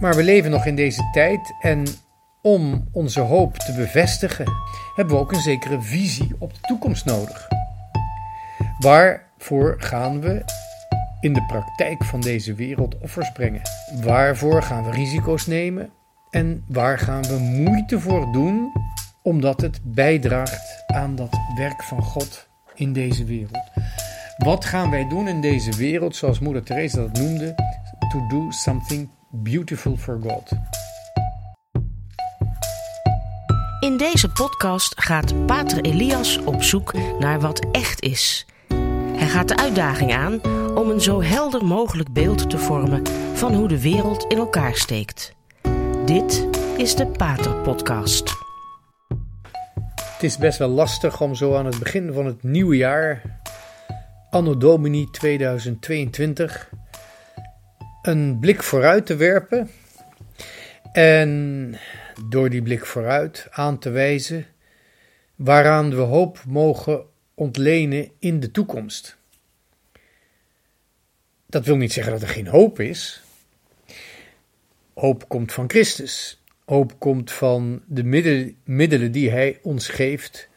[0.00, 1.86] Maar we leven nog in deze tijd en
[2.42, 4.46] om onze hoop te bevestigen,
[4.94, 7.48] hebben we ook een zekere visie op de toekomst nodig.
[8.78, 10.44] Waarvoor gaan we
[11.20, 13.60] in de praktijk van deze wereld offers brengen?
[14.02, 15.90] Waarvoor gaan we risico's nemen?
[16.30, 18.72] En waar gaan we moeite voor doen
[19.22, 23.70] omdat het bijdraagt aan dat werk van God in deze wereld?
[24.36, 27.54] Wat gaan wij doen in deze wereld, zoals Moeder Teresa dat noemde,
[28.10, 30.50] to do something beautiful for God?
[33.80, 38.46] In deze podcast gaat Pater Elias op zoek naar wat echt is.
[39.16, 40.40] Hij gaat de uitdaging aan
[40.74, 43.02] om een zo helder mogelijk beeld te vormen
[43.34, 45.34] van hoe de wereld in elkaar steekt.
[46.04, 48.34] Dit is de Pater Podcast.
[49.94, 53.22] Het is best wel lastig om zo aan het begin van het nieuwe jaar,
[54.30, 56.70] Anno Domini 2022,
[58.06, 59.70] een blik vooruit te werpen
[60.92, 61.74] en
[62.28, 64.46] door die blik vooruit aan te wijzen
[65.34, 69.16] waaraan we hoop mogen ontlenen in de toekomst.
[71.46, 73.22] Dat wil niet zeggen dat er geen hoop is.
[74.94, 76.42] Hoop komt van Christus.
[76.64, 78.04] Hoop komt van de
[78.64, 80.48] middelen die Hij ons geeft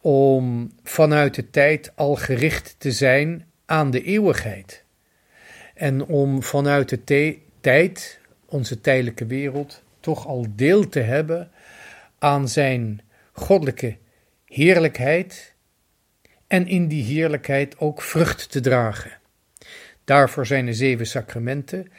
[0.00, 4.84] om vanuit de tijd al gericht te zijn aan de eeuwigheid.
[5.80, 11.50] En om vanuit de tijd, onze tijdelijke wereld, toch al deel te hebben
[12.18, 13.00] aan Zijn
[13.32, 13.96] goddelijke
[14.44, 15.54] heerlijkheid
[16.46, 19.10] en in die heerlijkheid ook vrucht te dragen.
[20.04, 21.92] Daarvoor zijn de zeven sacramenten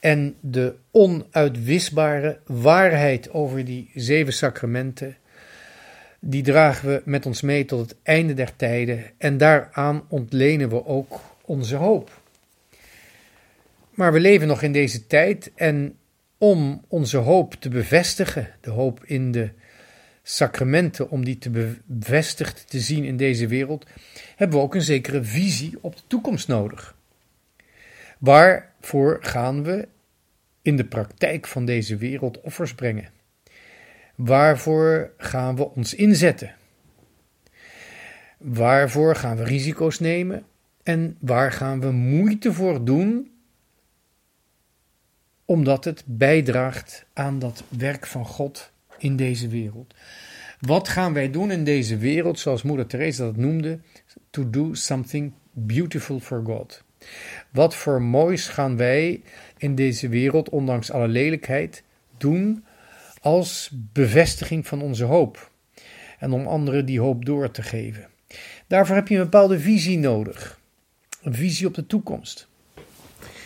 [0.00, 5.16] en de onuitwisbare waarheid over die zeven sacramenten,
[6.20, 10.86] die dragen we met ons mee tot het einde der tijden en daaraan ontlenen we
[10.86, 12.21] ook onze hoop.
[13.94, 15.96] Maar we leven nog in deze tijd en
[16.38, 19.50] om onze hoop te bevestigen, de hoop in de
[20.22, 23.86] sacramenten, om die te bevestigd te zien in deze wereld,
[24.36, 26.96] hebben we ook een zekere visie op de toekomst nodig.
[28.18, 29.88] Waarvoor gaan we
[30.62, 33.10] in de praktijk van deze wereld offers brengen?
[34.14, 36.54] Waarvoor gaan we ons inzetten?
[38.38, 40.44] Waarvoor gaan we risico's nemen?
[40.82, 43.31] En waar gaan we moeite voor doen
[45.52, 49.94] omdat het bijdraagt aan dat werk van God in deze wereld.
[50.60, 53.78] Wat gaan wij doen in deze wereld, zoals Moeder Teresa dat noemde,
[54.30, 56.82] to do something beautiful for God?
[57.50, 59.22] Wat voor moois gaan wij
[59.56, 61.82] in deze wereld, ondanks alle lelijkheid,
[62.16, 62.64] doen
[63.20, 65.50] als bevestiging van onze hoop
[66.18, 68.08] en om anderen die hoop door te geven?
[68.66, 70.60] Daarvoor heb je een bepaalde visie nodig,
[71.22, 72.48] een visie op de toekomst.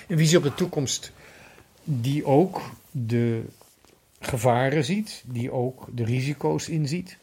[0.08, 1.12] Een visie op de toekomst
[1.88, 3.44] die ook de
[4.20, 7.18] gevaren ziet, die ook de risico's inziet.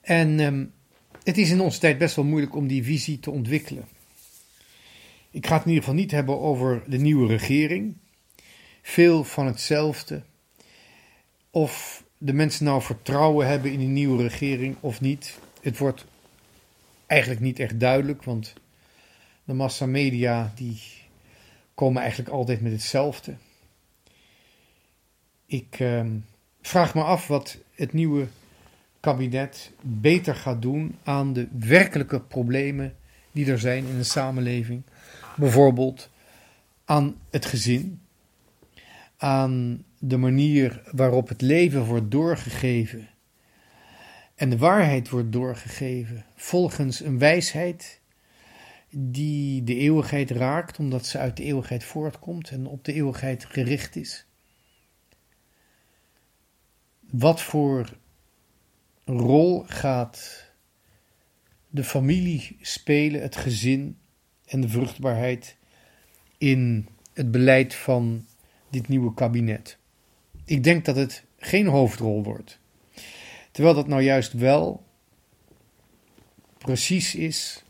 [0.00, 0.72] En um,
[1.22, 3.84] het is in onze tijd best wel moeilijk om die visie te ontwikkelen.
[5.30, 7.96] Ik ga het in ieder geval niet hebben over de nieuwe regering.
[8.82, 10.22] Veel van hetzelfde.
[11.50, 15.38] Of de mensen nou vertrouwen hebben in die nieuwe regering of niet.
[15.62, 16.04] Het wordt
[17.06, 18.52] eigenlijk niet echt duidelijk, want
[19.44, 20.80] de massamedia die
[21.76, 23.34] komen eigenlijk altijd met hetzelfde.
[25.46, 26.04] Ik uh,
[26.62, 28.26] vraag me af wat het nieuwe
[29.00, 32.96] kabinet beter gaat doen aan de werkelijke problemen
[33.32, 34.82] die er zijn in de samenleving.
[35.36, 36.10] Bijvoorbeeld
[36.84, 38.00] aan het gezin,
[39.16, 43.08] aan de manier waarop het leven wordt doorgegeven
[44.34, 48.00] en de waarheid wordt doorgegeven volgens een wijsheid
[48.98, 53.96] die de eeuwigheid raakt, omdat ze uit de eeuwigheid voortkomt en op de eeuwigheid gericht
[53.96, 54.26] is.
[57.10, 57.96] Wat voor
[59.04, 60.44] rol gaat
[61.68, 63.98] de familie spelen, het gezin
[64.44, 65.56] en de vruchtbaarheid
[66.38, 68.26] in het beleid van
[68.70, 69.78] dit nieuwe kabinet?
[70.44, 72.58] Ik denk dat het geen hoofdrol wordt.
[73.50, 74.86] Terwijl dat nou juist wel
[76.58, 77.64] precies is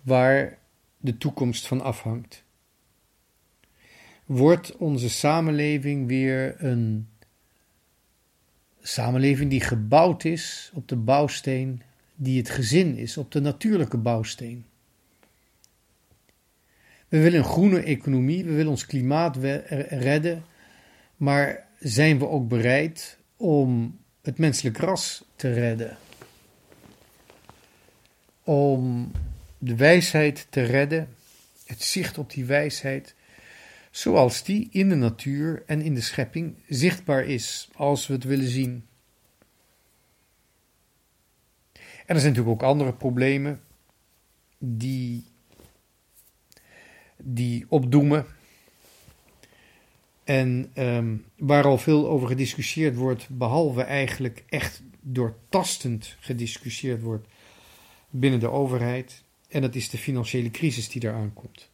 [0.00, 0.60] waar
[1.02, 2.44] de toekomst van afhangt.
[4.24, 7.08] Wordt onze samenleving weer een
[8.80, 11.82] samenleving die gebouwd is op de bouwsteen
[12.14, 14.64] die het gezin is, op de natuurlijke bouwsteen?
[17.08, 19.36] We willen een groene economie, we willen ons klimaat
[19.88, 20.44] redden,
[21.16, 25.96] maar zijn we ook bereid om het menselijk ras te redden?
[28.44, 29.10] Om
[29.64, 31.08] de wijsheid te redden,
[31.66, 33.14] het zicht op die wijsheid
[33.90, 38.48] zoals die in de natuur en in de schepping zichtbaar is, als we het willen
[38.48, 38.86] zien.
[41.72, 43.60] En er zijn natuurlijk ook andere problemen
[44.58, 45.24] die,
[47.16, 48.26] die opdoemen.
[50.24, 57.26] En ehm, waar al veel over gediscussieerd wordt, behalve eigenlijk echt doortastend gediscussieerd wordt
[58.10, 59.22] binnen de overheid.
[59.52, 61.70] En dat is de financiële crisis die eraan komt.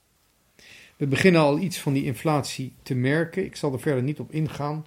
[0.97, 3.45] We beginnen al iets van die inflatie te merken.
[3.45, 4.87] Ik zal er verder niet op ingaan.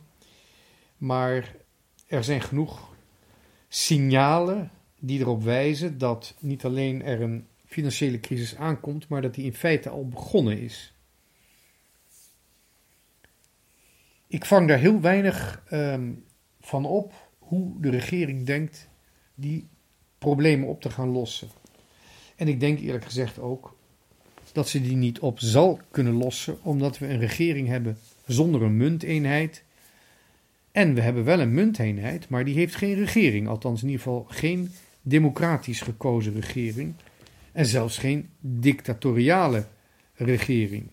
[0.98, 1.56] Maar
[2.08, 2.96] er zijn genoeg
[3.68, 9.46] signalen die erop wijzen dat niet alleen er een financiële crisis aankomt, maar dat die
[9.46, 10.94] in feite al begonnen is.
[14.28, 16.26] Ik vang daar heel weinig um,
[16.62, 18.90] van op hoe de regering denkt
[19.36, 19.68] die
[20.18, 21.61] problemen op te gaan lossen.
[22.42, 23.78] En ik denk eerlijk gezegd ook
[24.52, 28.78] dat ze die niet op zal kunnen lossen, omdat we een regering hebben zonder een
[28.78, 29.64] munteenheid.
[30.72, 34.26] En we hebben wel een munteenheid, maar die heeft geen regering, althans in ieder geval
[34.30, 34.72] geen
[35.02, 36.94] democratisch gekozen regering.
[37.52, 39.66] En zelfs geen dictatoriale
[40.14, 40.88] regering.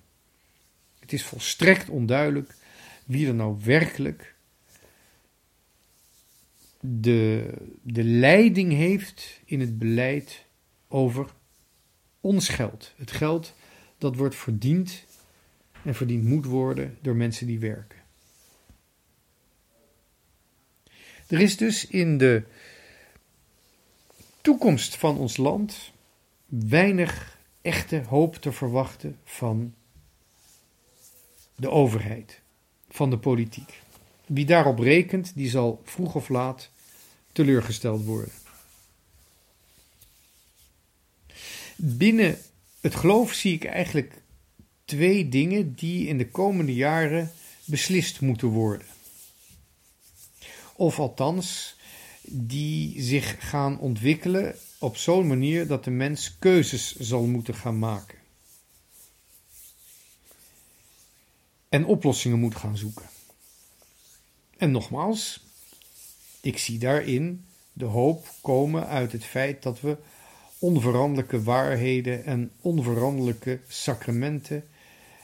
[0.99, 2.55] Het is volstrekt onduidelijk
[3.07, 4.35] wie er nou werkelijk
[6.81, 7.51] de,
[7.83, 10.47] de leiding heeft in het beleid
[10.89, 11.37] over
[12.21, 12.93] ons geld.
[12.97, 13.55] Het geld
[13.99, 15.05] dat wordt verdiend
[15.85, 17.99] en verdiend moet worden door mensen die werken.
[21.27, 22.43] Er is dus in de
[24.41, 25.93] toekomst van ons land
[26.47, 29.75] weinig echte hoop te verwachten van
[31.55, 32.41] de overheid,
[32.89, 33.83] van de politiek.
[34.27, 36.71] Wie daarop rekent, die zal vroeg of laat
[37.33, 38.33] teleurgesteld worden.
[41.81, 42.39] Binnen
[42.81, 44.23] het geloof zie ik eigenlijk
[44.85, 47.33] twee dingen die in de komende jaren
[47.65, 48.87] beslist moeten worden.
[50.75, 51.77] Of althans,
[52.23, 58.19] die zich gaan ontwikkelen op zo'n manier dat de mens keuzes zal moeten gaan maken.
[61.69, 63.09] En oplossingen moet gaan zoeken.
[64.57, 65.45] En nogmaals,
[66.41, 69.97] ik zie daarin de hoop komen uit het feit dat we
[70.59, 74.65] onveranderlijke waarheden en onveranderlijke sacramenten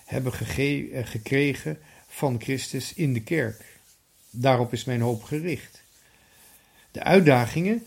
[0.04, 3.64] hebben eh, gekregen van Christus in de kerk.
[4.31, 5.82] Daarop is mijn hoop gericht.
[6.90, 7.82] De uitdagingen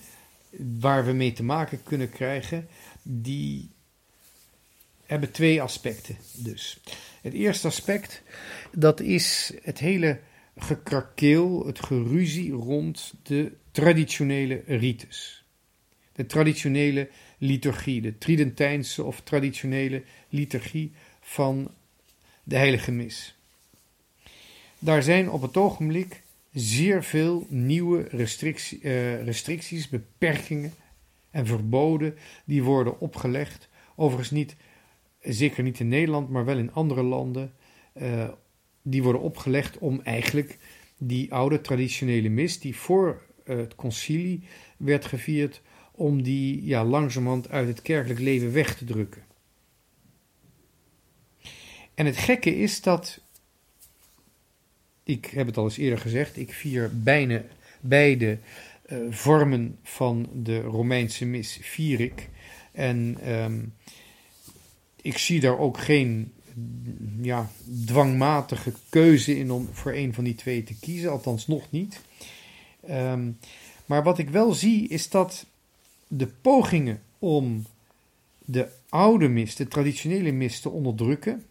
[0.79, 2.67] waar we mee te maken kunnen krijgen,
[3.01, 3.69] die
[5.05, 6.79] hebben twee aspecten dus.
[7.21, 8.21] Het eerste aspect,
[8.71, 10.19] dat is het hele
[10.57, 15.43] gekrakeel, het geruzie rond de traditionele rites.
[16.13, 20.91] De traditionele liturgie, de Tridentijnse of traditionele liturgie
[21.21, 21.71] van
[22.43, 23.35] de Heilige Mis.
[24.79, 26.21] Daar zijn op het ogenblik
[26.53, 30.73] zeer veel nieuwe uh, restricties, beperkingen
[31.31, 33.69] en verboden die worden opgelegd.
[33.95, 34.55] Overigens niet,
[35.21, 37.53] zeker niet in Nederland, maar wel in andere landen.
[37.93, 38.29] Uh,
[38.81, 40.57] die worden opgelegd om eigenlijk
[40.97, 44.43] die oude traditionele mis, die voor uh, het concilie
[44.77, 45.61] werd gevierd,
[45.97, 49.23] om die ja, langzamerhand uit het kerkelijk leven weg te drukken.
[51.93, 53.19] En het gekke is dat,
[55.03, 57.43] ik heb het al eens eerder gezegd, ik vier bijna
[57.79, 58.37] beide
[58.89, 62.29] uh, vormen van de Romeinse mis vier ik.
[62.71, 63.73] En um,
[65.01, 66.33] ik zie daar ook geen
[67.21, 67.49] ja,
[67.85, 72.01] dwangmatige keuze in om voor een van die twee te kiezen, althans nog niet.
[72.89, 73.37] Um,
[73.85, 75.45] maar wat ik wel zie is dat
[76.07, 77.65] de pogingen om
[78.45, 81.43] de oude mis, de traditionele mis te onderdrukken,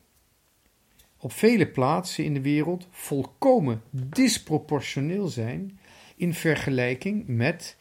[1.18, 5.78] op vele plaatsen in de wereld volkomen disproportioneel zijn
[6.16, 7.76] in vergelijking met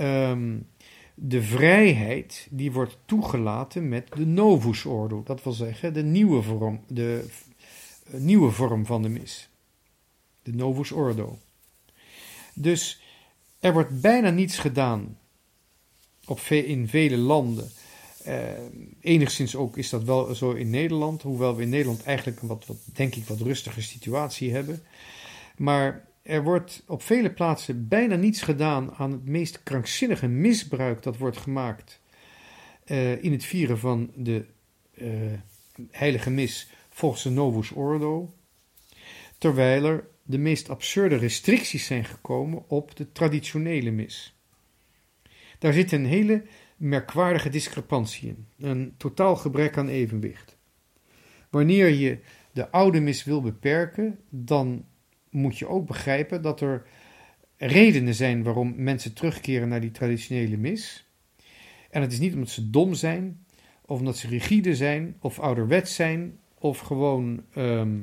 [0.00, 0.66] um,
[1.14, 5.22] de vrijheid die wordt toegelaten met de novus ordo.
[5.22, 7.26] Dat wil zeggen de nieuwe vorm, de
[8.14, 9.48] uh, nieuwe vorm van de mis.
[10.42, 11.38] De novus ordo.
[12.54, 13.02] Dus
[13.60, 15.18] er wordt bijna niets gedaan
[16.26, 17.70] op in vele landen.
[18.26, 18.42] Uh,
[19.00, 22.66] enigszins ook is dat wel zo in Nederland, hoewel we in Nederland eigenlijk een wat,
[22.66, 24.82] wat, denk ik, wat rustige situatie hebben.
[25.56, 31.16] Maar er wordt op vele plaatsen bijna niets gedaan aan het meest krankzinnige misbruik dat
[31.16, 32.00] wordt gemaakt
[32.86, 34.44] uh, in het vieren van de
[34.94, 35.08] uh,
[35.90, 38.34] heilige mis volgens de Novus Ordo.
[39.38, 44.33] Terwijl er de meest absurde restricties zijn gekomen op de traditionele mis.
[45.64, 46.42] Daar zit een hele
[46.76, 50.56] merkwaardige discrepantie in, een totaal gebrek aan evenwicht.
[51.50, 52.18] Wanneer je
[52.52, 54.84] de oude mis wil beperken, dan
[55.30, 56.86] moet je ook begrijpen dat er
[57.56, 61.08] redenen zijn waarom mensen terugkeren naar die traditionele mis.
[61.90, 63.44] En het is niet omdat ze dom zijn,
[63.84, 67.98] of omdat ze rigide zijn, of ouderwets zijn, of gewoon ehm,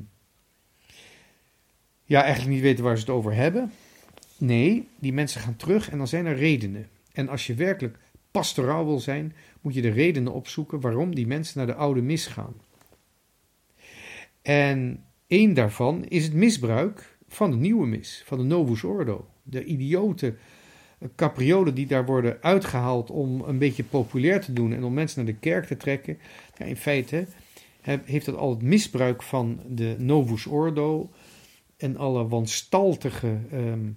[2.03, 3.71] ja, eigenlijk niet weten waar ze het over hebben.
[4.37, 6.89] Nee, die mensen gaan terug en dan zijn er redenen.
[7.13, 7.97] En als je werkelijk
[8.31, 12.27] pastoraal wil zijn, moet je de redenen opzoeken waarom die mensen naar de oude mis
[12.27, 12.53] gaan.
[14.41, 19.27] En één daarvan is het misbruik van de nieuwe mis, van de Novus Ordo.
[19.43, 20.35] De idiote
[21.15, 25.33] capriolen die daar worden uitgehaald om een beetje populair te doen en om mensen naar
[25.33, 26.17] de kerk te trekken.
[26.57, 27.27] Ja, in feite
[27.81, 31.09] heeft dat al het misbruik van de Novus Ordo
[31.77, 33.89] en alle wanstaltige ehm,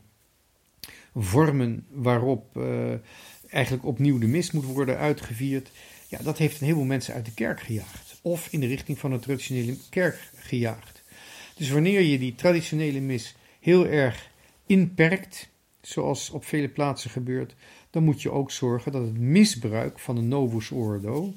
[1.14, 2.92] vormen waarop uh,
[3.48, 5.70] eigenlijk opnieuw de mis moet worden uitgevierd.
[6.08, 8.18] Ja, dat heeft een heleboel mensen uit de kerk gejaagd.
[8.22, 11.02] Of in de richting van de traditionele kerk gejaagd.
[11.56, 14.30] Dus wanneer je die traditionele mis heel erg
[14.66, 15.48] inperkt,
[15.80, 17.54] zoals op vele plaatsen gebeurt,
[17.90, 21.34] dan moet je ook zorgen dat het misbruik van de Novus Ordo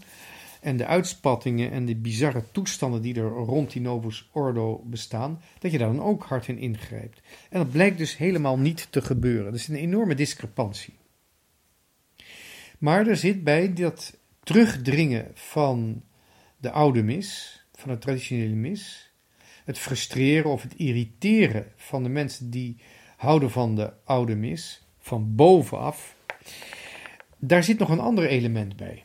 [0.62, 5.72] en de uitspattingen en de bizarre toestanden die er rond die Novus Ordo bestaan, dat
[5.72, 7.22] je daar dan ook hard in ingrijpt.
[7.50, 9.46] En dat blijkt dus helemaal niet te gebeuren.
[9.46, 10.94] Dat is een enorme discrepantie.
[12.78, 16.04] Maar er zit bij dat terugdringen van
[16.58, 19.12] de oude mis, van de traditionele mis,
[19.66, 22.78] het frustreren of het irriteren van de mensen die
[23.18, 26.16] houden van de oude mis, van bovenaf,
[27.38, 29.04] daar zit nog een ander element bij.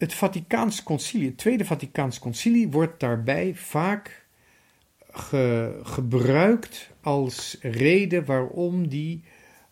[0.00, 4.24] Het Vaticaans Concilie, het Tweede Vaticaans Concilie, wordt daarbij vaak
[5.82, 9.22] gebruikt als reden waarom die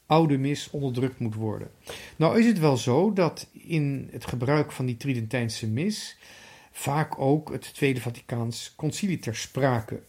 [0.07, 1.71] oude mis onderdrukt moet worden.
[2.17, 6.19] Nou is het wel zo dat in het gebruik van die Tridentijnse mis
[6.73, 10.03] vaak ook het Tweede Vaticaans Concilie ter sprake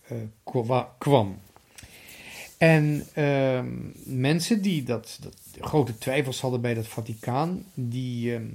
[0.54, 1.40] uh, kwam.
[2.58, 3.62] En uh,
[4.04, 5.20] mensen die dat,
[5.60, 8.46] grote twijfels hadden bij dat Vaticaan, die, uh,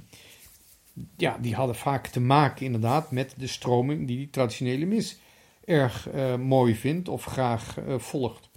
[1.17, 5.19] ja, die hadden vaak te maken inderdaad met de stroming die die traditionele mis
[5.65, 8.49] erg uh, mooi vindt of graag volgt.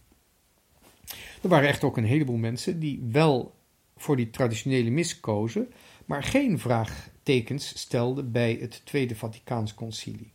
[1.43, 3.55] Er waren echt ook een heleboel mensen die wel
[3.97, 5.73] voor die traditionele mis kozen,
[6.05, 10.33] maar geen vraagtekens stelden bij het Tweede Vaticaans Concilie.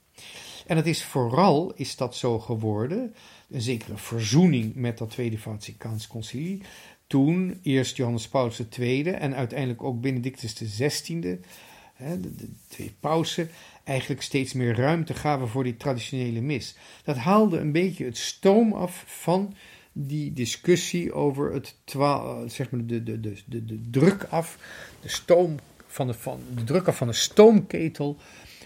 [0.67, 3.15] En het is vooral is dat zo geworden,
[3.50, 6.62] een zekere verzoening met dat Tweede Vaticaans Concilie,
[7.07, 11.39] toen eerst Johannes Paulus II en uiteindelijk ook Benedictus XVI,
[11.97, 13.50] de, twee pausen,
[13.83, 16.75] eigenlijk steeds meer ruimte gaven voor die traditionele mis.
[17.03, 19.55] Dat haalde een beetje het stoom af van
[19.91, 21.75] die discussie over het
[22.47, 24.57] zeg maar de, de, de, de, de druk af,
[25.01, 28.17] de stoom van de, van de druk af van de stoomketel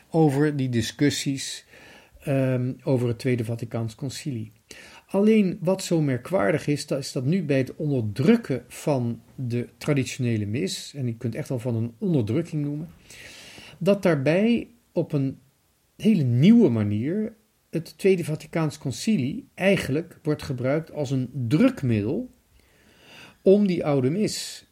[0.10, 1.65] over die discussies
[2.27, 4.51] um, over het Tweede Vaticaans Concilie.
[5.10, 10.46] Alleen wat zo merkwaardig is, dat is dat nu bij het onderdrukken van de traditionele
[10.46, 12.90] mis, en je kunt echt wel van een onderdrukking noemen,
[13.78, 15.40] dat daarbij op een
[15.96, 17.36] hele nieuwe manier
[17.70, 22.30] het Tweede Vaticaans Concilie eigenlijk wordt gebruikt als een drukmiddel
[23.42, 24.66] om die oude mis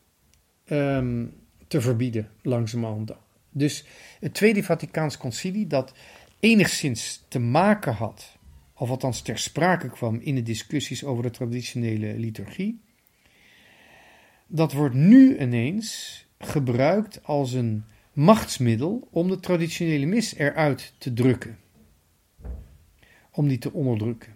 [0.68, 1.34] um,
[1.68, 3.12] te verbieden, langzamerhand.
[3.52, 3.86] Dus
[4.20, 5.94] het Tweede Vaticaans Concilie, dat
[6.40, 8.38] enigszins te maken had,
[8.76, 12.82] of althans ter sprake kwam in de discussies over de traditionele liturgie,
[14.48, 21.58] dat wordt nu ineens gebruikt als een machtsmiddel om de traditionele mis eruit te drukken
[23.32, 24.36] om die te onderdrukken.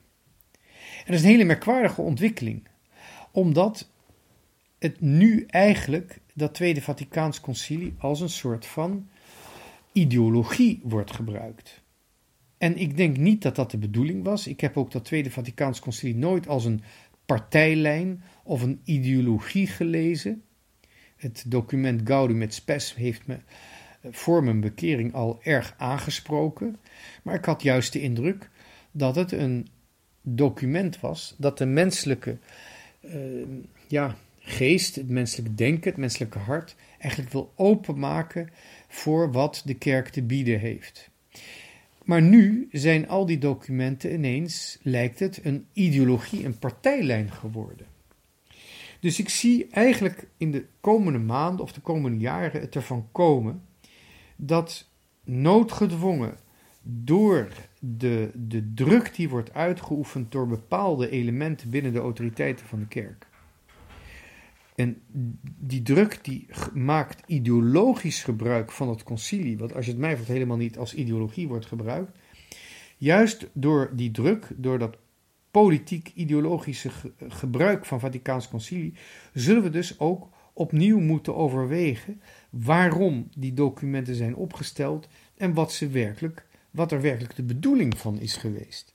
[0.73, 2.67] En dat is een hele merkwaardige ontwikkeling,
[3.31, 3.89] omdat
[4.79, 9.09] het nu eigenlijk dat Tweede Vaticaans Concilie als een soort van
[9.91, 11.81] ideologie wordt gebruikt.
[12.59, 14.47] En ik denk niet dat dat de bedoeling was.
[14.47, 16.81] Ik heb ook dat Tweede Vaticaans Concilie nooit als een
[17.25, 20.43] partijlijn of een ideologie gelezen.
[21.15, 23.37] Het document Gaudium et Spes heeft me
[24.03, 26.77] voor mijn bekering al erg aangesproken.
[27.23, 28.49] Maar ik had juist de indruk
[28.91, 29.67] dat het een
[30.21, 32.37] document was dat de menselijke
[33.01, 33.13] uh,
[33.87, 38.49] ja, geest, het menselijke denken, het menselijke hart eigenlijk wil openmaken
[38.87, 41.09] voor wat de kerk te bieden heeft.
[42.09, 47.87] Maar nu zijn al die documenten ineens, lijkt het, een ideologie, een partijlijn geworden.
[48.99, 53.61] Dus ik zie eigenlijk in de komende maanden of de komende jaren het ervan komen
[54.35, 54.89] dat
[55.23, 56.37] noodgedwongen
[56.81, 57.47] door
[57.79, 63.27] de, de druk die wordt uitgeoefend door bepaalde elementen binnen de autoriteiten van de kerk.
[64.79, 65.01] En
[65.59, 70.27] die druk die maakt ideologisch gebruik van het concilie, wat als je het mij vraagt
[70.27, 72.17] helemaal niet als ideologie wordt gebruikt.
[72.97, 74.97] Juist door die druk, door dat
[75.51, 76.89] politiek-ideologische
[77.27, 78.93] gebruik van Vaticaans Concilie,
[79.33, 85.07] zullen we dus ook opnieuw moeten overwegen waarom die documenten zijn opgesteld
[85.37, 88.93] en wat, ze werkelijk, wat er werkelijk de bedoeling van is geweest.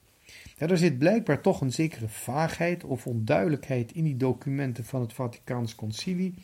[0.57, 5.75] Er zit blijkbaar toch een zekere vaagheid of onduidelijkheid in die documenten van het Vaticaans
[5.75, 6.35] Concilie,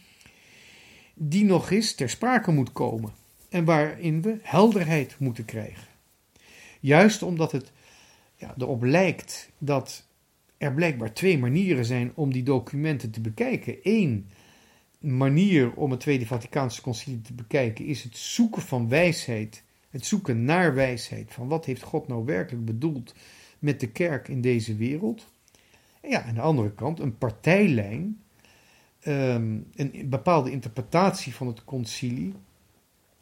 [1.14, 3.12] die nog eens ter sprake moet komen
[3.48, 5.88] en waarin we helderheid moeten krijgen.
[6.80, 7.72] Juist omdat het
[8.36, 10.06] ja, erop lijkt dat
[10.58, 13.76] er blijkbaar twee manieren zijn om die documenten te bekijken.
[13.82, 14.30] Eén
[14.98, 20.44] manier om het Tweede Vaticaanse Concilie te bekijken is het zoeken van wijsheid, het zoeken
[20.44, 23.14] naar wijsheid, van wat heeft God nou werkelijk bedoeld
[23.60, 25.26] met de kerk in deze wereld.
[26.00, 28.20] En ja, aan de andere kant een partijlijn,
[29.00, 32.34] ehm, een bepaalde interpretatie van het concilie,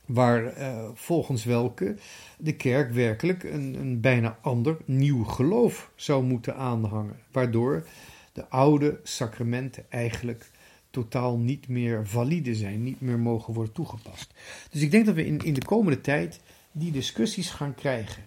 [0.06, 1.96] waar uh, volgens welke
[2.38, 7.86] de kerk werkelijk een, een bijna ander nieuw geloof zou moeten aanhangen, waardoor
[8.32, 10.50] de oude sacramenten eigenlijk
[10.90, 14.34] totaal niet meer valide zijn, niet meer mogen worden toegepast.
[14.70, 16.40] Dus ik denk dat we in, in de komende tijd
[16.72, 18.22] die discussies gaan krijgen.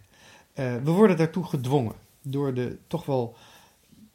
[0.61, 3.35] Uh, we worden daartoe gedwongen door de toch wel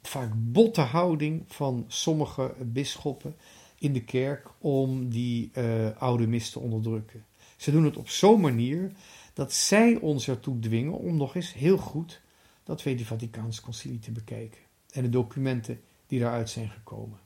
[0.01, 3.35] vaak botte houding van sommige bisschoppen
[3.77, 7.25] in de kerk om die uh, oude mis te onderdrukken.
[7.57, 8.91] Ze doen het op zo'n manier
[9.33, 12.21] dat zij ons ertoe dwingen om nog eens heel goed
[12.63, 14.61] dat Tweede Vaticaans Concilie te bekijken
[14.91, 17.19] en de documenten die daaruit zijn gekomen.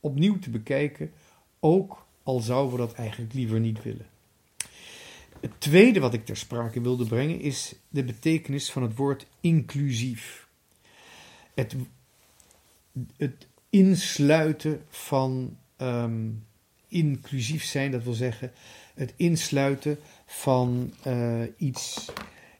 [0.00, 1.12] Opnieuw te bekijken,
[1.60, 4.06] ook al zouden we dat eigenlijk liever niet willen.
[5.40, 10.48] Het tweede wat ik ter sprake wilde brengen is de betekenis van het woord inclusief.
[11.54, 11.76] Het,
[13.16, 16.44] het insluiten van um,
[16.88, 18.52] inclusief zijn, dat wil zeggen
[18.94, 22.10] het insluiten van uh, iets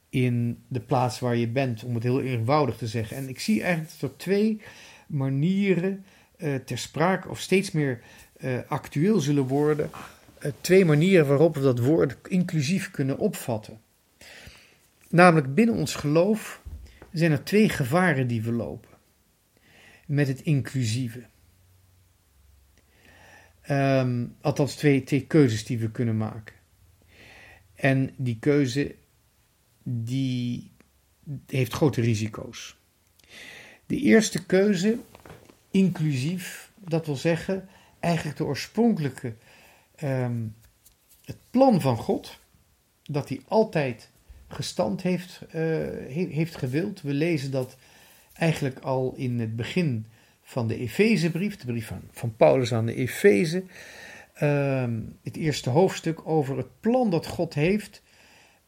[0.09, 3.17] in de plaats waar je bent, om het heel eenvoudig te zeggen.
[3.17, 4.61] En ik zie eigenlijk dat er twee
[5.07, 6.05] manieren
[6.37, 8.01] uh, ter sprake of steeds meer
[8.41, 10.01] uh, actueel zullen worden eh,
[10.61, 13.81] twee manieren waarop we dat woord inclusief kunnen opvatten.
[15.09, 16.63] Namelijk binnen ons geloof
[17.13, 18.91] zijn er twee gevaren die we lopen
[20.07, 21.23] met het inclusieve.
[23.71, 26.55] Um, althans, twee, twee keuzes die we kunnen maken.
[27.75, 28.95] En die keuze
[29.83, 30.71] die
[31.47, 32.77] heeft grote risico's.
[33.87, 34.99] De eerste keuze,
[35.71, 37.69] inclusief, dat wil zeggen
[38.01, 39.35] eigenlijk de oorspronkelijke
[39.99, 40.47] Ehm,
[41.25, 42.39] het plan van God,
[43.03, 44.11] dat hij altijd
[44.49, 45.53] gestand heeft, uh,
[46.09, 47.03] heeft gewild.
[47.03, 47.77] We lezen dat
[48.33, 50.07] eigenlijk al in het begin
[50.43, 53.65] van de Efezebrief, de brief van, van Paulus aan de Efeze.
[54.35, 58.03] Ehm, het eerste hoofdstuk over het plan dat God heeft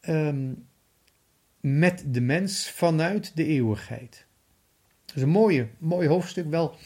[0.01, 0.53] ehm,
[1.61, 4.27] met de mens vanuit de eeuwigheid.
[5.05, 6.77] Dat is een mooie, mooi hoofdstuk, wel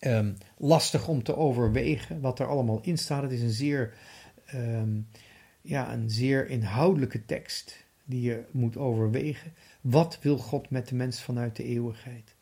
[0.00, 3.22] um, lastig om te overwegen wat er allemaal in staat.
[3.22, 3.94] Het is een zeer,
[4.54, 5.08] um,
[5.60, 9.52] ja, een zeer inhoudelijke tekst die je moet overwegen.
[9.80, 12.34] Wat wil God met de mens vanuit de eeuwigheid?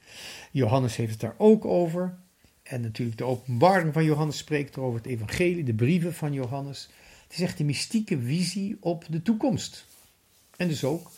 [0.51, 2.19] Johannes heeft het daar ook over.
[2.63, 6.89] En natuurlijk de openbaring van Johannes spreekt over het evangelie, de brieven van Johannes.
[7.23, 9.87] Het is echt een mystieke visie op de toekomst.
[10.57, 11.11] En dus ook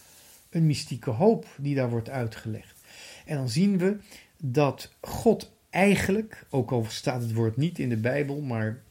[0.50, 2.80] een mystieke hoop die daar wordt uitgelegd.
[3.24, 3.96] En dan zien we
[4.36, 8.82] dat God eigenlijk, ook al staat het woord niet in de Bijbel, maar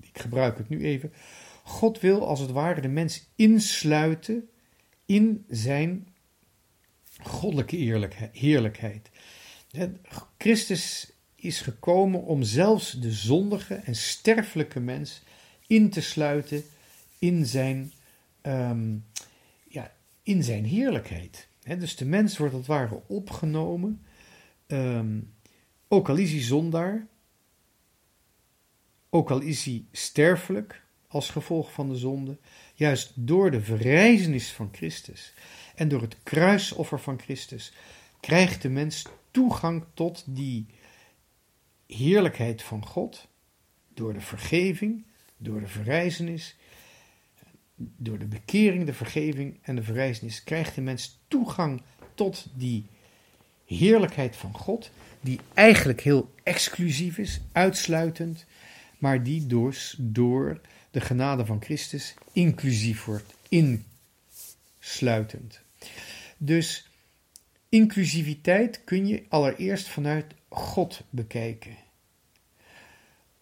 [0.00, 1.12] ik gebruik het nu even.
[1.62, 4.48] God wil als het ware de mens insluiten
[5.06, 6.08] in zijn
[7.22, 7.76] goddelijke
[8.32, 9.10] heerlijkheid.
[10.38, 15.22] Christus is gekomen om zelfs de zondige en sterfelijke mens
[15.66, 16.64] in te sluiten
[17.18, 17.92] in zijn,
[18.42, 19.04] um,
[19.68, 21.48] ja, in zijn heerlijkheid.
[21.78, 24.02] dus de mens wordt als het ware opgenomen
[24.66, 25.33] um,
[25.94, 27.06] ook al is hij zondaar,
[29.10, 32.38] ook al is hij sterfelijk als gevolg van de zonde,
[32.74, 35.34] juist door de verrijzenis van Christus
[35.74, 37.72] en door het kruisoffer van Christus
[38.20, 40.66] krijgt de mens toegang tot die
[41.86, 43.28] heerlijkheid van God
[43.94, 46.56] door de vergeving, door de verrijzenis,
[47.76, 51.82] door de bekering, de vergeving en de verrijzenis krijgt de mens toegang
[52.14, 52.86] tot die
[53.66, 58.44] heerlijkheid van God die eigenlijk heel exclusief is, uitsluitend,
[58.98, 63.34] maar die dus door de genade van Christus inclusief wordt,
[64.78, 65.60] insluitend.
[66.36, 66.88] Dus
[67.68, 71.76] inclusiviteit kun je allereerst vanuit God bekijken.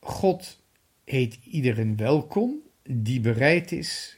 [0.00, 0.60] God
[1.04, 4.16] heet iedereen welkom die bereid is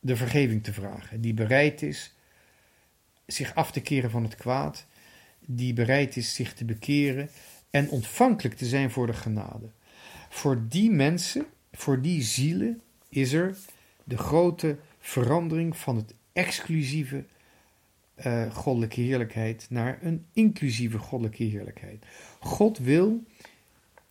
[0.00, 2.12] de vergeving te vragen, die bereid is
[3.26, 4.86] zich af te keren van het kwaad,
[5.40, 7.28] die bereid is zich te bekeren
[7.70, 9.70] en ontvankelijk te zijn voor de genade.
[10.28, 13.56] Voor die mensen, voor die zielen, is er
[14.04, 17.24] de grote verandering van het exclusieve
[18.26, 22.04] uh, goddelijke heerlijkheid naar een inclusieve goddelijke heerlijkheid.
[22.40, 23.22] God wil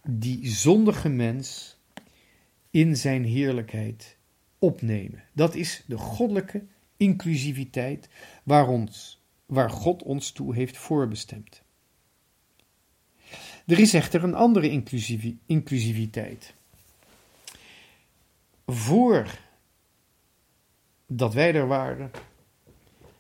[0.08, 1.78] die zondige mens
[2.70, 4.18] in zijn heerlijkheid
[4.60, 5.24] opnemen.
[5.34, 6.64] Dat is de goddelijke
[7.02, 8.10] inclusiviteit
[8.44, 11.62] waar, ons, waar God ons toe heeft voorbestemd.
[13.66, 14.70] Er is echter een andere
[15.46, 16.54] inclusiviteit.
[18.66, 19.40] Voor
[21.08, 22.12] dat wij er waren,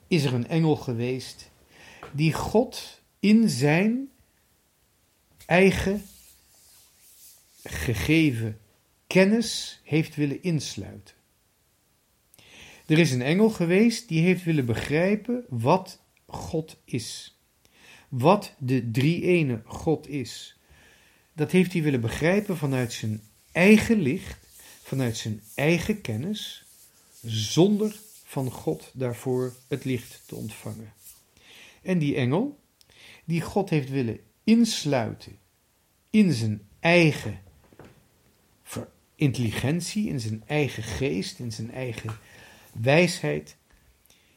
[0.07, 1.51] is er een engel geweest
[2.11, 4.09] die God in zijn
[5.45, 6.05] eigen
[7.63, 8.59] gegeven
[9.07, 11.20] kennis heeft willen insluiten.
[12.91, 17.39] Er is een engel geweest die heeft willen begrijpen wat God is.
[18.10, 20.58] Wat de drie-ene God is.
[21.34, 24.47] Dat heeft hij willen begrijpen vanuit zijn eigen licht,
[24.84, 26.65] vanuit zijn eigen kennis,
[27.25, 30.93] zonder van God daarvoor het licht te ontvangen.
[31.82, 32.60] En die engel,
[33.25, 35.38] die God heeft willen insluiten
[36.10, 37.39] in zijn eigen
[39.15, 42.17] intelligentie, in zijn eigen geest, in zijn eigen
[42.73, 43.57] wijsheid,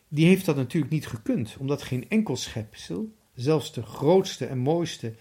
[0.08, 5.14] die heeft dat natuurlijk niet gekund, omdat geen enkel schepsel, zelfs de grootste en mooiste,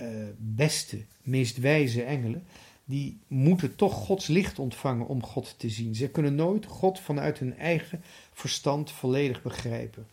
[0.00, 2.46] uh, beste, meest wijze engelen,
[2.84, 5.94] die moeten toch Gods licht ontvangen om God te zien.
[5.94, 10.06] Ze kunnen nooit God vanuit hun eigen verstand volledig begrijpen.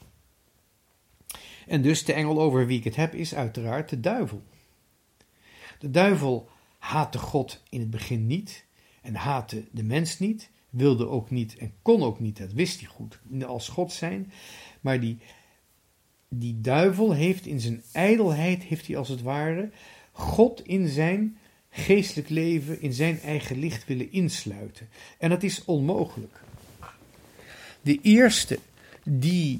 [1.67, 4.43] En dus de engel over wie ik het heb is uiteraard de duivel.
[5.79, 8.65] De duivel haatte God in het begin niet
[9.01, 12.89] en haatte de mens niet, wilde ook niet en kon ook niet, dat wist hij
[12.89, 14.31] goed, als God zijn.
[14.81, 15.17] Maar die,
[16.27, 19.69] die duivel heeft in zijn ijdelheid, heeft hij als het ware,
[20.11, 21.37] God in zijn
[21.69, 24.89] geestelijk leven, in zijn eigen licht willen insluiten.
[25.17, 26.41] En dat is onmogelijk.
[27.81, 28.59] De eerste
[29.03, 29.59] die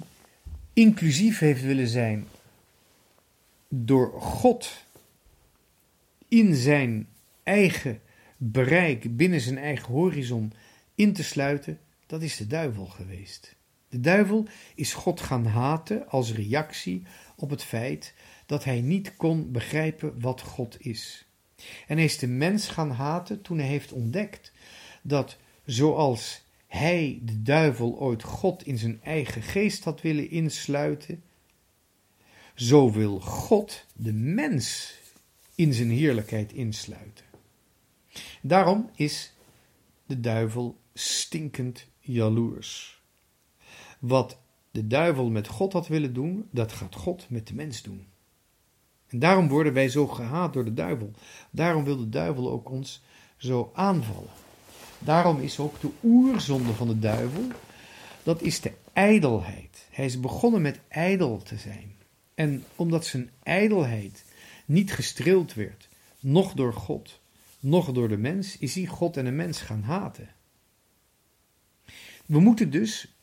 [0.74, 2.28] inclusief heeft willen zijn
[3.67, 4.72] door God
[6.28, 7.08] in zijn
[7.43, 8.02] eigen
[8.38, 10.54] bereik, binnen zijn eigen horizon
[11.00, 13.56] in te sluiten, dat is de duivel geweest.
[13.90, 17.04] De duivel is God gaan haten als reactie
[17.36, 18.14] op het feit
[18.46, 21.26] dat hij niet kon begrijpen wat God is.
[21.88, 24.52] En hij is de mens gaan haten toen hij heeft ontdekt
[25.02, 31.24] dat zoals hij, de duivel, ooit God in zijn eigen geest had willen insluiten,
[32.56, 34.98] zo wil God de mens
[35.56, 37.26] in zijn heerlijkheid insluiten.
[38.42, 39.34] Daarom is
[40.10, 43.02] de duivel stinkend jaloers.
[43.99, 44.38] Wat
[44.71, 48.08] de duivel met God had willen doen, dat gaat God met de mens doen.
[49.08, 51.12] En daarom worden wij zo gehaat door de duivel.
[51.49, 53.02] Daarom wil de duivel ook ons
[53.38, 54.30] zo aanvallen.
[54.99, 57.47] Daarom is ook de oerzonde van de duivel,
[58.23, 59.88] dat is de ijdelheid.
[59.91, 61.95] Hij is begonnen met ijdel te zijn.
[62.36, 64.23] En omdat zijn ijdelheid
[64.65, 65.88] niet gestreeld werd,
[66.19, 67.19] noch door God,
[67.60, 70.30] noch door de mens, is hij God en de mens gaan haten.
[72.30, 73.15] We moeten dus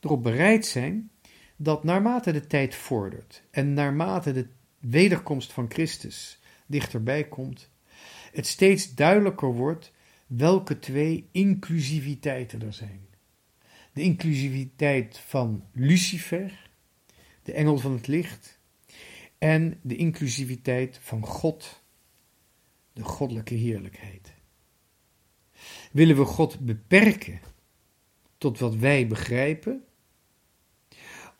[0.00, 1.10] erop bereid zijn
[1.56, 4.46] dat naarmate de tijd vordert en naarmate de
[4.78, 7.70] wederkomst van Christus dichterbij komt,
[8.32, 9.92] het steeds duidelijker wordt
[10.26, 13.06] welke twee inclusiviteiten er zijn.
[13.92, 16.70] De inclusiviteit van Lucifer,
[17.42, 18.58] de engel van het licht,
[19.38, 21.82] en de inclusiviteit van God,
[22.92, 24.32] de goddelijke heerlijkheid.
[25.92, 27.40] Willen we God beperken
[28.38, 29.84] tot wat wij begrijpen?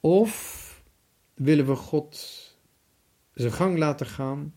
[0.00, 0.66] Of
[1.34, 2.46] willen we God
[3.34, 4.54] zijn gang laten gaan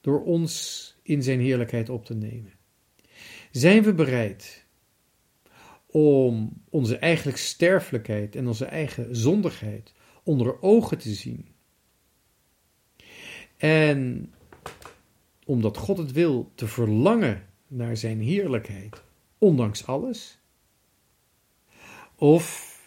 [0.00, 2.52] door ons in zijn heerlijkheid op te nemen?
[3.50, 4.66] Zijn we bereid
[5.86, 11.54] om onze eigenlijk sterfelijkheid en onze eigen zondigheid onder ogen te zien?
[13.56, 14.32] En
[15.44, 19.02] omdat God het wil te verlangen naar zijn heerlijkheid,
[19.38, 20.39] ondanks alles?
[22.20, 22.78] Of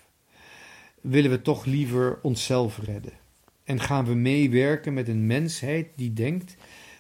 [1.02, 3.14] willen we toch liever onszelf redden?
[3.64, 6.56] En gaan we meewerken met een mensheid die denkt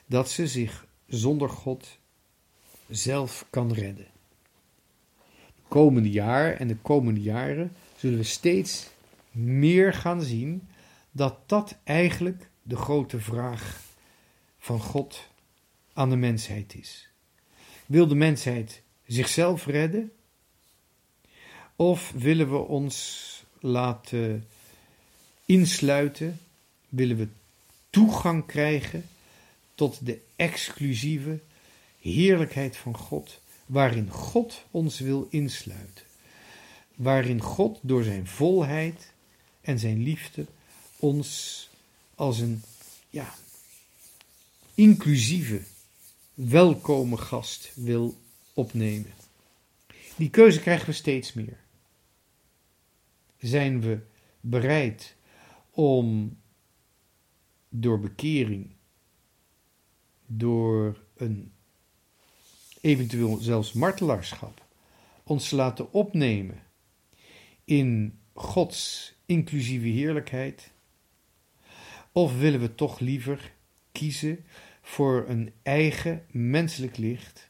[0.06, 1.98] dat ze zich zonder God
[2.90, 4.08] zelf kan redden?
[5.56, 8.90] De komende jaar en de komende jaren zullen we steeds
[9.32, 10.68] meer gaan zien
[11.12, 13.82] dat dat eigenlijk de grote vraag
[14.58, 15.30] van God
[15.94, 17.10] aan de mensheid is.
[17.86, 20.12] Wil de mensheid zichzelf redden?
[21.76, 24.48] Of willen we ons laten
[25.46, 26.40] insluiten?
[26.90, 27.28] Willen we
[27.90, 29.10] toegang krijgen
[29.76, 31.40] tot de exclusieve
[32.00, 36.06] heerlijkheid van God, waarin God ons wil insluiten?
[36.96, 39.12] Waarin God door zijn volheid
[39.62, 40.46] en zijn liefde
[40.98, 41.70] ons
[42.16, 42.64] als een
[43.10, 43.34] ja,
[44.74, 45.62] inclusieve,
[46.34, 48.18] welkome gast wil
[48.54, 49.14] opnemen.
[50.16, 51.63] Die keuze krijgen we steeds meer.
[53.44, 54.00] Zijn we
[54.40, 55.16] bereid
[55.70, 56.38] om
[57.70, 58.76] door bekering,
[60.26, 61.52] door een
[62.82, 64.66] eventueel zelfs martelaarschap,
[65.24, 66.64] ons te laten opnemen
[67.66, 70.72] in Gods inclusieve heerlijkheid?
[72.12, 73.54] Of willen we toch liever
[73.92, 74.46] kiezen
[74.82, 77.50] voor een eigen menselijk licht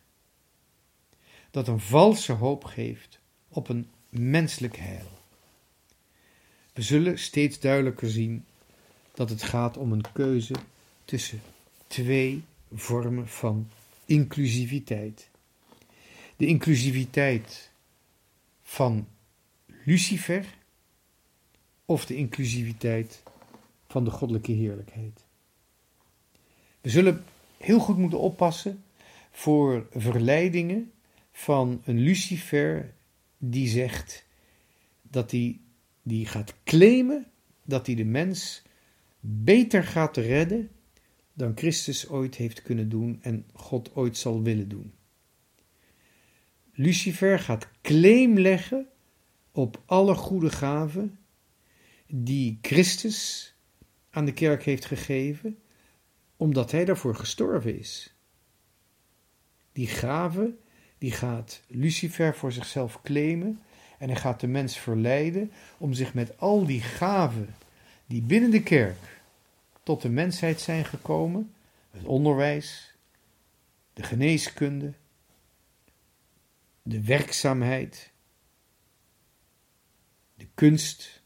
[1.52, 5.22] dat een valse hoop geeft op een menselijk heil?
[6.74, 8.46] We zullen steeds duidelijker zien
[9.14, 10.54] dat het gaat om een keuze
[11.06, 11.42] tussen
[11.88, 13.70] twee vormen van
[14.06, 15.30] inclusiviteit.
[16.36, 17.72] De inclusiviteit
[18.64, 19.08] van
[19.86, 20.46] Lucifer
[21.86, 23.24] of de inclusiviteit
[23.88, 25.26] van de goddelijke heerlijkheid.
[26.82, 27.24] We zullen
[27.58, 28.84] heel goed moeten oppassen
[29.32, 30.92] voor verleidingen
[31.32, 32.94] van een Lucifer
[33.38, 34.26] die zegt
[35.02, 35.60] dat hij
[36.04, 37.26] die gaat claimen
[37.66, 38.62] dat hij de mens
[39.20, 40.70] beter gaat redden
[41.34, 44.94] dan Christus ooit heeft kunnen doen en God ooit zal willen doen.
[46.74, 48.88] Lucifer gaat claim leggen
[49.52, 51.20] op alle goede gaven
[52.08, 53.48] die Christus
[54.10, 55.60] aan de kerk heeft gegeven,
[56.36, 58.16] omdat hij daarvoor gestorven is.
[59.72, 60.56] Die gave,
[60.98, 63.62] die gaat Lucifer voor zichzelf claimen
[64.00, 67.56] en hij gaat de mens verleiden om zich met al die gaven
[68.06, 69.22] die binnen de kerk
[69.84, 71.54] tot de mensheid zijn gekomen,
[71.92, 72.94] het onderwijs,
[73.94, 74.94] de geneeskunde,
[76.82, 78.12] de werkzaamheid,
[80.36, 81.22] de kunst,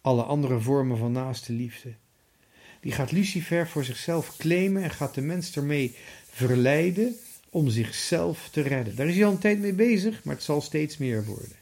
[0.00, 1.94] alle andere vormen van naaste liefde.
[2.80, 5.96] Die gaat Lucifer voor zichzelf claimen en gaat de mens ermee
[6.30, 7.16] verleiden
[7.50, 8.96] om zichzelf te redden.
[8.96, 11.59] Daar is hij al een tijd mee bezig, maar het zal steeds meer worden.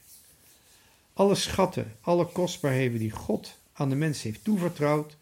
[1.19, 5.17] Alle schatten, alle kostbaarheden die God aan de mens heeft toevertrouwd,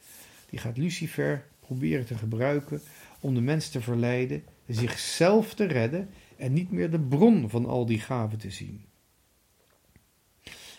[0.50, 2.82] die gaat Lucifer proberen te gebruiken
[3.20, 7.86] om de mens te verleiden zichzelf te redden en niet meer de bron van al
[7.86, 8.86] die gaven te zien.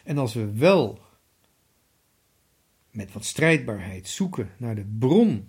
[0.04, 0.98] En als we wel
[2.90, 5.48] met wat strijdbaarheid zoeken naar de bron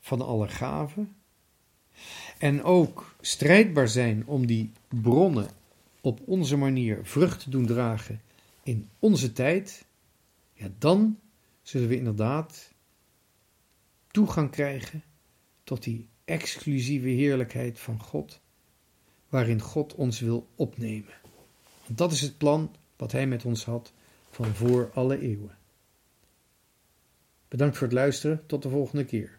[0.00, 1.16] van alle gaven
[2.38, 5.48] en ook strijdbaar zijn om die bronnen
[6.00, 8.20] op onze manier vrucht te doen dragen
[8.62, 9.86] in onze tijd,
[10.52, 11.18] ja, dan
[11.62, 12.72] zullen we inderdaad
[14.10, 15.02] toegang krijgen
[15.64, 18.40] tot die exclusieve heerlijkheid van God,
[19.28, 21.14] waarin God ons wil opnemen.
[21.86, 23.92] Dat is het plan wat Hij met ons had
[24.30, 25.58] van voor alle eeuwen.
[27.48, 28.46] Bedankt voor het luisteren.
[28.46, 29.38] Tot de volgende keer.